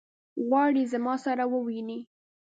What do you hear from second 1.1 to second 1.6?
سره